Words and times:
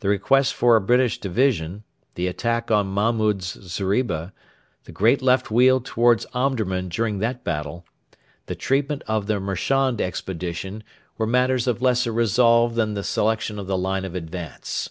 The 0.00 0.08
request 0.08 0.54
for 0.54 0.76
a 0.76 0.80
British 0.80 1.20
division, 1.20 1.84
the 2.14 2.26
attack 2.26 2.70
On 2.70 2.86
Mahmud's 2.86 3.58
zeriba, 3.68 4.32
the 4.84 4.92
great 4.92 5.20
left 5.20 5.50
wheel 5.50 5.78
towards 5.84 6.24
Omdurman 6.32 6.88
during 6.88 7.18
that 7.18 7.44
battle, 7.44 7.84
the 8.46 8.54
treatment 8.54 9.02
of 9.06 9.26
the 9.26 9.38
Marchand 9.38 10.00
expedition, 10.00 10.84
were 11.18 11.26
matters 11.26 11.66
of 11.66 11.82
lesser 11.82 12.12
resolve 12.14 12.76
than 12.76 12.94
the 12.94 13.04
selection 13.04 13.58
of 13.58 13.66
the 13.66 13.76
line 13.76 14.06
of 14.06 14.14
advance. 14.14 14.88